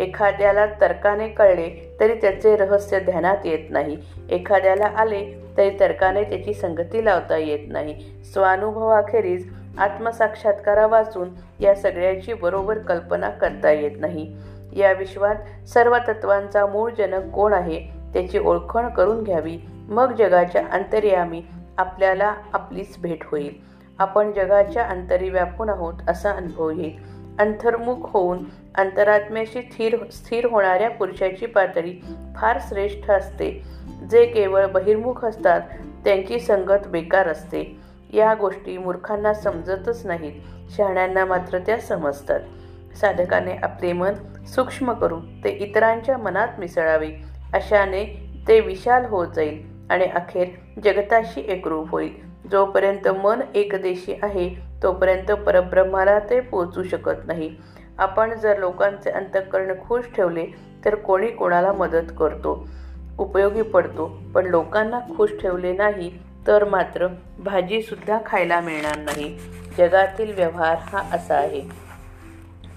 एखाद्याला 0.00 0.66
तर्काने 0.66 1.28
कळले 1.28 1.96
तरी 2.00 2.14
त्याचे 2.14 2.56
रहस्य 2.56 3.00
ध्यानात 3.00 3.36
येत 3.44 3.70
नाही. 3.70 3.96
एखाद्याला 4.30 4.84
आले 4.84 5.44
तरी 5.56 5.70
तर्काने 5.80 6.24
त्याची 6.24 6.54
संगती 6.54 7.04
लावता 7.04 7.36
येत 7.36 7.58
नाही. 7.68 8.04
स्वानुभवाखेरीज 8.32 9.52
आत्मसाक्षात्कारा 9.78 10.86
वाचून 10.86 11.28
या 11.60 11.74
सगळ्याची 11.74 12.32
बरोबर 12.32 12.78
कल्पना 12.78 13.28
करता 13.28 13.70
येत 13.70 13.90
नाही. 14.00 14.36
या 14.76 14.92
विश्वात 14.92 15.68
सर्व 15.68 15.96
तत्वांचा 16.08 16.66
मूळ 16.66 16.90
जनक 16.98 17.30
कोण 17.30 17.52
आहे? 17.52 18.03
त्याची 18.14 18.38
ओळखण 18.38 18.88
करून 18.88 19.22
घ्यावी. 19.22 19.58
मग 19.88 20.12
जगाच्या 20.12 20.66
अंतर्यामी 20.72 21.42
आपल्याला 21.78 22.34
आपलीच 22.52 22.98
भेट 22.98 23.18
होईल. 23.24 23.54
आपण 23.98 24.32
जगाच्या 24.32 24.84
अंतरी 24.84 25.28
व्यापून 25.28 25.68
आहोत 25.68 25.94
असा 26.08 26.30
अनुभव 26.30 26.70
येईल 26.70 27.14
अंतर्मुख 27.38 27.96
होऊन 28.00 28.38
अंतरात्म्याशी 28.74 29.62
स्थिर 29.62 29.96
स्थिर 30.12 30.46
होणाऱ्या 30.50 30.90
पुरुषाची 30.90 31.46
पातळी 31.46 32.04
फार 32.36 32.58
श्रेष्ठ 32.68 33.10
असते. 33.10 33.62
जे 34.10 34.26
केवळ 34.26 34.66
बहिर्मुख 34.66 35.24
असतात 35.24 35.60
त्यांची 36.04 36.40
संगत 36.40 36.86
बेकार 36.86 37.28
असते. 37.28 37.76
या 38.12 38.34
गोष्टी 38.34 38.78
मूर्खांना 38.78 39.34
समजतच 39.34 40.06
नाहीत. 40.06 40.40
शहाण्यांना 40.76 41.24
मात्र 41.24 41.58
त्या 41.58 41.78
समजतात. 41.78 42.40
साधकाने 43.00 43.56
आपले 43.56 43.92
मन 43.92 44.14
सूक्ष्म 44.46 44.92
करून 44.92 45.44
ते 45.44 45.50
इतरांच्या 45.50 46.18
मनात 46.18 46.48
मिसळावे. 46.58 47.33
अशाने 47.54 48.04
ते 48.48 48.60
विशाल 48.60 49.04
होत 49.04 49.28
जाईल 49.36 49.62
आणि 49.90 50.04
अखेर 50.04 50.48
जगताशी 50.84 51.40
एकरूप 51.48 51.90
होईल. 51.90 52.12
जोपर्यंत 52.50 53.08
मन 53.08 53.40
एकदेशी 53.54 54.14
आहे 54.22 54.54
तोपर्यंत 54.82 55.32
परब्रह्माला 55.32 56.18
ते 56.18 56.40
पोचू 56.40 56.82
शकत 56.82 57.26
नाही. 57.26 57.56
आपण 57.98 58.34
जर 58.34 58.58
लोकांचे 58.58 59.10
अंतःकरण 59.10 59.72
खुश 59.88 60.04
ठेवले 60.16 60.46
तर 60.84 60.94
कोणी 60.94 61.28
कोणाला 61.28 61.72
मदत 61.72 62.12
करतो? 62.18 62.68
उपयोगी 63.18 63.62
पडतो. 63.62 64.18
पण 64.34 64.46
लोकांना 64.46 65.00
खुश 65.16 65.30
ठेवले 65.40 65.72
नाही 65.72 66.18
तर 66.46 66.64
मात्र 66.64 67.06
भाजीसुद्धा 67.38 68.18
खायला 68.26 68.60
मिळणार 68.60 68.98
नाही. 68.98 69.38
जगातील 69.78 70.34
व्यवहार 70.34 70.76
हा 70.80 70.98
असा 71.12 71.34
आहे. 71.34 71.60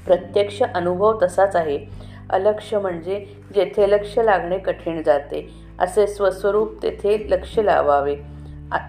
प्रत्यक्ष 0.05 0.63
अनुभव 0.75 1.19
तसाच 1.21 1.55
आहे. 1.55 2.06
अलक्ष 2.29 2.73
म्हणजे 2.73 3.25
जेथे 3.55 3.89
लक्ष 3.89 4.19
लागणे 4.19 4.57
कठीण 4.57 5.03
जाते. 5.03 5.49
असे 5.79 6.07
स्वस्वरूप 6.07 6.83
तेथे 6.83 7.27
लक्ष 7.29 7.59
लावावे. 7.59 8.15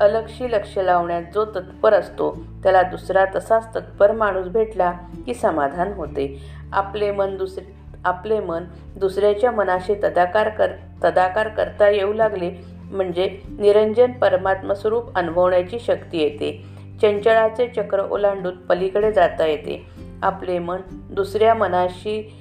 अलक्षी 0.00 0.52
लक्ष 0.52 0.78
लावण्यात 0.78 1.22
जो 1.34 1.44
तत्पर 1.44 1.92
असतो 1.92 2.38
त्याला 2.62 2.82
दुसरा 2.82 3.24
तसाच 3.34 3.74
तत्पर 3.74 4.12
माणूस 4.12 4.46
भेटला 4.46 4.90
की 5.26 5.34
समाधान 5.34 5.92
होते. 5.92 6.40
आपले 6.72 7.12
मन 7.12 7.36
दुसरे 7.36 7.78
आपले 8.04 8.40
मन 8.40 8.64
दुसऱ्याच्या 8.96 9.50
मनाशी 9.50 9.94
तदाकार 9.94 10.48
कर 10.48 10.66
तदाकार 11.04 11.48
करता 11.48 11.88
येऊ 11.88 12.12
लागले 12.12 12.50
म्हणजे 12.90 13.38
निरंजन 13.58 14.12
परमात्मस्वरूप 14.12 15.16
अनुभवण्याची 15.16 15.78
शक्ती 15.78 16.18
येते. 16.18 16.64
चंचळाचे 17.02 17.68
चक्र 17.68 18.02
ओलांडून 18.10 18.56
पलीकडे 18.56 19.12
जाता 19.12 19.46
येते. 19.46 19.86
आपले 20.22 20.58
मन 20.58 20.80
दुसऱ्या 20.90 21.54
मनाशी 21.54 22.36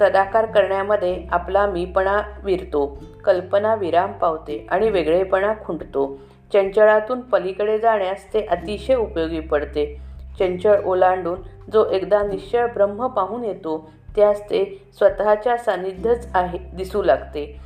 तदाकार 0.00 0.46
करण्यामध्ये 0.46 1.26
आपला 1.30 1.66
मीपणा 1.66 2.22
विरतो 2.44 2.98
कल्पना 3.24 3.74
विराम 3.74 4.12
पावते 4.12 4.66
आणि 4.70 4.90
वेगळेपणा 4.90 5.52
खुंटतो. 5.64 6.18
चंचळातून 6.52 7.20
पलीकडे 7.20 7.78
जाण्यास 7.78 8.34
ते 8.34 8.46
अतिशय 8.46 8.94
उपयोगी 8.94 9.40
पडते. 9.40 10.00
चंचळ 10.38 10.80
ओलांडून 10.84 11.38
जो 11.72 11.90
एकदा 11.90 12.22
निश्चळ 12.22 12.66
ब्रह्म 12.66 13.06
पाहून 13.06 13.44
येतो 13.44 13.90
त्यास 14.16 14.40
ते 14.40 14.90
स्वतःच्या 14.98 15.56
सानिध्यच 15.56 16.28
आहे 16.34 16.58
दिसू 16.58 17.02
लागते. 17.02 17.60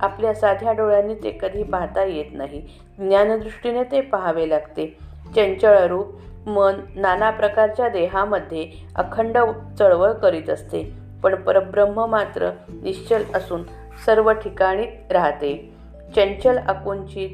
आपल्या 0.00 0.34
साध्या 0.34 0.72
डोळ्यांनी 0.72 1.14
ते 1.14 1.38
कधी 1.42 1.62
पाहता 1.62 2.04
येत 2.04 2.24
नाही. 2.32 2.62
ज्ञानदृष्टीने 2.98 3.82
ते 3.82 4.00
पाहावे 4.00 4.48
लागते. 4.48 4.98
चंचळ 5.36 5.86
रूप 5.86 6.06
मन 6.46 6.74
नाना 6.96 7.30
प्रकारच्या 7.30 7.88
देहामध्ये 7.88 8.70
अखंड 8.96 9.38
चळवळ 9.78 10.12
करीत 10.12 10.50
असते. 10.50 10.99
पण 11.22 11.34
परब्रह्म 11.34 12.06
मात्र 12.06 12.50
निश्चल 12.68 13.22
असून 13.34 13.62
सर्व 14.06 14.32
ठिकाणी 14.32 14.86
राहते. 15.10 15.72
चंचल 16.16 16.58
आकुंचित 16.58 17.30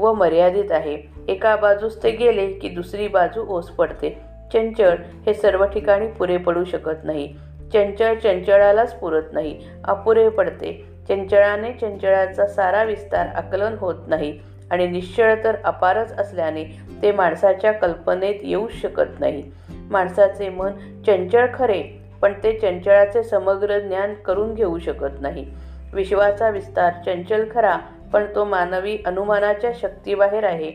व 0.00 0.12
मर्यादित 0.12 0.72
आहे. 0.72 1.02
एका 1.28 1.56
बाजूस 1.56 2.02
ते 2.02 2.10
गेले 2.10 2.52
की 2.52 2.68
दुसरी 2.68 3.08
बाजू 3.08 3.44
ओस 3.48 3.70
पडते. 3.70 4.18
चंचळ 4.52 4.96
हे 5.26 5.34
सर्व 5.34 5.64
ठिकाणी 5.64 6.06
पुरे 6.06 6.36
पडू 6.36 6.64
शकत 6.64 7.04
नाही. 7.04 7.34
चंचळ 7.72 8.14
चंचळालाच 8.14 8.94
पुरत 8.94 9.22
नाही. 9.32 9.60
अपुरे 9.84 10.28
पडते. 10.28 10.84
चंचळाने 11.08 11.72
चंचळाचा 11.72 12.46
सारा 12.46 12.82
विस्तार 12.82 13.26
आकलन 13.26 13.76
होत 13.78 13.94
नाही 14.06 14.40
आणि 14.70 14.86
निश्चळ 14.86 15.34
तर 15.44 15.56
अपारच 15.64 16.12
असल्याने 16.12 16.64
ते 17.02 17.12
माणसाच्या 17.12 17.72
कल्पनेत 17.72 18.34
येऊ 18.42 18.68
शकत 18.68 19.20
नाही. 19.20 19.42
माणसाचे 19.68 20.48
मन 20.48 20.72
चंचळ 21.06 21.46
खरे 21.54 22.01
पण 22.22 22.32
ते 22.42 22.52
चंचळाचे 22.52 23.22
समग्र 23.22 23.78
ज्ञान 23.78 24.14
करून 24.14 24.54
घेऊ 24.54 24.78
शकत 24.78 25.20
नाही. 25.20 25.46
विश्वाचा 25.92 26.48
विस्तार 26.48 26.92
चंचल 27.06 27.44
खरा 27.54 27.76
पण 28.12 28.24
तो 28.34 28.44
मानवी 28.44 28.98
अनुमानाच्या 29.06 29.70
शक्तीबाहेर 29.80 30.44
आहे. 30.44 30.72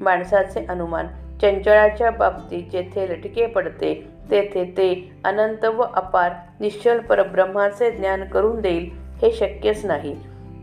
माणसाचे 0.00 0.64
अनुमान 0.68 1.06
चंचळाच्या 1.42 2.10
बाबतीत 2.10 2.70
जेथे 2.72 3.08
लटके 3.08 3.46
पडते 3.46 3.94
तेथे 4.30 4.64
ते 4.64 5.12
अनंत 5.24 5.64
व 5.64 5.82
अपार 5.82 6.32
निश्चल 6.60 6.98
परब्रह्माचे 7.00 7.90
ज्ञान 7.90 8.24
करून 8.24 8.60
देईल 8.60 8.90
हे 9.22 9.30
शक्यच 9.32 9.84
नाही. 9.84 10.16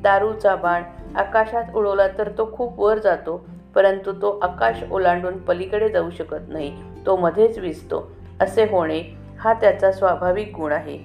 दारूचा 0.03 0.55
बाण 0.55 0.83
आकाशात 1.15 1.75
उडवला 1.75 2.07
तर 2.07 2.29
तो 2.37 2.51
खूप 2.55 2.79
वर 2.79 2.97
जातो 2.97 3.45
परंतु 3.75 4.11
तो 4.11 4.39
आकाश 4.39 4.83
ओलांडून 4.91 5.37
पलीकडे 5.37 5.89
जाऊ 5.89 6.09
शकत 6.09 6.49
नाही 6.49 6.71
तो 7.05 7.15
मध्येच 7.15 7.57
विजतो 7.57 8.11
असे 8.41 8.63
होणे 8.63 9.01
हा 9.45 9.53
त्याचा 9.53 9.91
स्वाभाविक 9.91 10.53
गुण 10.55 10.71
आहे. 10.71 10.97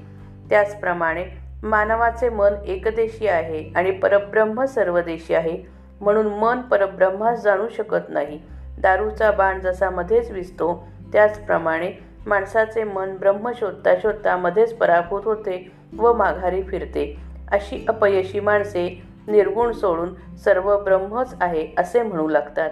त्याचप्रमाणे 0.50 1.24
मानवाचे 1.62 2.28
मन 2.28 2.54
एकदेशी 2.66 3.26
आहे 3.28 3.72
आणि 3.76 3.90
परब्रह्म 3.90 4.64
सर्वदेशी 4.64 5.34
आहे 5.34 5.56
म्हणून 6.00 6.26
मन 6.26 6.60
परब्रह्मास 6.60 7.42
जाणू 7.42 7.68
शकत 7.68 8.08
नाही. 8.08 8.40
दारूचा 8.78 9.30
बाण 9.30 9.60
जसा 9.60 9.90
मध्येच 9.90 10.30
विसतो 10.30 10.88
त्याचप्रमाणे 11.12 11.90
माणसाचे 12.26 12.84
मन 12.84 13.16
ब्रह्म 13.16 13.50
शोधता 13.54 13.94
शोधता 14.02 14.36
मध्येच 14.36 14.74
पराभूत 14.74 15.20
होते 15.24 15.72
व 15.98 16.12
माघारी 16.12 16.62
फिरते. 16.62 17.16
अशी 17.52 17.84
अपयशी 17.88 18.40
माणसे 18.40 19.02
निर्गुण 19.26 19.72
सोडून 19.72 20.36
सर्व 20.36 20.76
ब्रह्मच 20.84 21.34
आहे 21.40 21.66
असे 21.78 22.02
म्हणू 22.02 22.28
लागतात. 22.28 22.70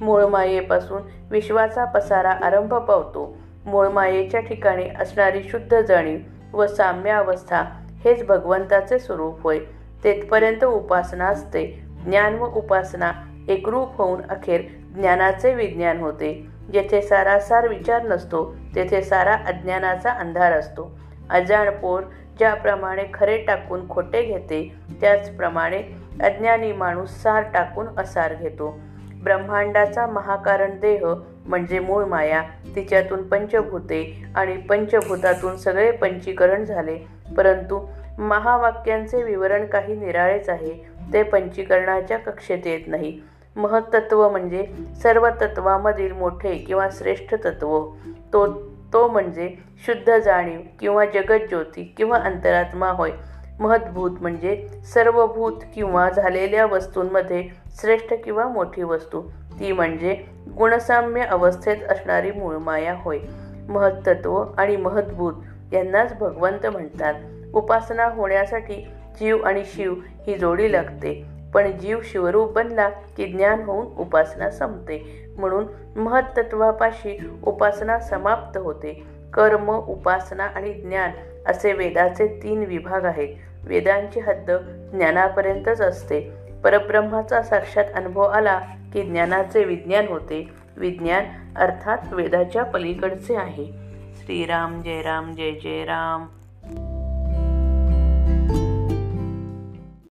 मूळमायेपासून 0.00 1.02
विश्वाचा 1.30 1.84
पसारा 1.84 2.30
आरंभ 2.30 2.74
पावतो. 2.74 3.36
मूळमायेच्या 3.66 4.40
ठिकाणी 4.40 4.84
असणारी 5.00 5.42
शुद्ध 5.42 5.80
जाणीव 5.80 6.18
व 6.52 6.66
साम्यावस्था 6.66 7.64
हेच 8.04 8.26
भगवंताचे 8.26 8.98
स्वरूप 8.98 9.42
होय. 9.42 9.58
तेथपर्यंत 10.04 10.64
उपासना 10.64 11.26
असते. 11.26 11.82
ज्ञान 12.04 12.34
व 12.34 12.46
उपासना 12.46 13.12
एकरूप 13.48 13.96
होऊन 13.96 14.20
अखेर 14.22 14.60
ज्ञानाचे 14.94 15.54
विज्ञान 15.54 16.00
होते. 16.00 16.46
जेथे 16.72 17.02
सारासार 17.02 17.68
विचार 17.68 18.02
नसतो 18.02 18.56
तेथे 18.74 19.02
सारा 19.02 19.34
अज्ञानाचा 19.34 20.10
अंधार 20.10 20.52
असतो. 20.52 20.98
अजाणपोर 21.30 22.02
ज्याप्रमाणे 22.38 23.02
खरे 23.14 23.36
टाकून 23.38 23.88
खोटे 23.88 24.22
घेते 24.22 24.74
त्याचप्रमाणे 25.00 25.82
अज्ञानी 26.22 26.72
माणूस 26.72 27.10
सार 27.10 27.42
टाकून 27.54 27.86
असार 27.98 28.34
घेतो. 28.34 28.78
ब्रह्मांडाचा 29.24 30.06
महाकारण 30.06 30.78
देह 30.80 31.06
म्हणजे 31.46 31.78
मूळ 31.78 32.04
माया 32.04 32.42
तिच्यातून 32.76 33.22
पंचभूते 33.22 34.24
आणि 34.36 34.56
पंचभूतातून 34.56 35.56
सगळे 35.56 35.90
पंचीकरण 35.90 36.64
झाले. 36.64 36.98
परंतु 37.36 37.86
महावाक्यांचे 38.18 39.22
विवरण 39.22 39.66
काही 39.66 39.96
निराळेच 39.96 40.48
आहे. 40.48 40.90
ते 41.12 41.22
पंचीकरणाच्या 41.22 42.18
कक्षेत 42.18 42.66
येत 42.66 42.80
नाही. 42.86 43.20
महत्त्व 43.56 44.30
म्हणजे 44.30 44.66
सर्व 45.02 45.28
तत्वामधील 45.28 46.12
मोठे 46.12 46.54
किंवा 46.54 46.88
श्रेष्ठ 46.92 47.34
तत्व. 47.34 47.86
तो 48.32 48.46
तो 48.92 49.08
म्हणजे 49.08 49.56
शुद्ध 49.86 50.18
जाणीव 50.18 50.60
किंवा 50.80 51.04
जगज्योती 51.04 51.94
किंवा 51.96 52.18
अंतरात्मा 52.18 52.88
होय. 52.88 53.10
महत्भूत 53.60 54.10
म्हणजे 54.20 54.68
सर्वभूत 54.94 55.52
किंवा 55.74 56.10
झालेल्या 56.10 56.66
वस्तूंमध्ये 56.66 57.44
श्रेष्ठ 57.80 58.14
किंवा 58.24 58.48
मोठी 58.48 58.82
वस्तू. 58.82 59.20
ती 59.60 59.72
म्हणजे 59.72 60.24
गुणसाम्य 60.58 61.22
अवस्थेत 61.22 61.76
असणारी 61.88 62.30
मूळमाया 62.30 62.94
होय. 62.98 63.18
महत्त्व 63.68 64.44
आणि 64.58 64.76
महत्भूत 64.76 65.32
यांनाच 65.72 66.18
भगवंत 66.18 66.66
म्हणतात. 66.66 67.14
उपासना 67.54 68.04
होण्यासाठी 68.04 68.86
जीव 69.20 69.42
आणि 69.42 69.62
शिव 69.64 69.94
ही 70.26 70.34
जोडी 70.34 70.72
लागते. 70.72 71.24
पण 71.54 71.78
जीव 71.78 71.98
शिवरूप 72.04 72.52
बनला 72.52 72.88
की 72.88 73.26
ज्ञान 73.26 73.62
होऊन 73.62 73.86
उपासना 73.98 74.50
संपते. 74.50 75.26
म्हणून 75.38 75.66
महत्त्वापाशी 75.96 77.30
उपासना 77.42 77.98
समाप्त 77.98 78.58
होते. 78.58 79.02
कर्म 79.32 79.70
उपासना 79.70 80.44
आणि 80.44 80.72
ज्ञान 80.72 81.10
असे 81.46 81.72
वेदाचे 81.72 82.40
तीन 82.42 82.64
विभाग 82.64 83.04
आहेत. 83.04 83.28
वेदांची 83.64 84.20
हद्द 84.20 84.50
ज्ञानापर्यंतच 84.96 85.80
असते. 85.80 86.32
परब्रह्माचा 86.64 87.42
साक्षात 87.42 87.84
अनुभव 87.94 88.22
आला 88.22 88.58
की 88.92 89.02
ज्ञानाचे 89.02 89.64
विज्ञान 89.64 90.08
होते. 90.08 90.48
विज्ञान 90.76 91.24
अर्थात 91.56 91.98
वेदाच्या 92.12 92.62
पलीकडचे 92.64 93.36
आहे. 93.36 93.66
श्रीराम 94.16 94.82
जय 94.82 95.02
राम 95.02 95.32
जय 95.32 95.50
जय 95.50 95.84
राम. 95.84 96.26